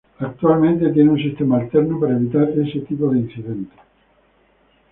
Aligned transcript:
Actualmente 0.17 0.89
tiene 0.89 1.11
un 1.11 1.17
sistema 1.19 1.57
alterno 1.59 1.99
para 1.99 2.15
evitar 2.15 2.49
este 2.57 2.79
tipo 2.87 3.07
de 3.11 3.19
incidentes. 3.19 3.77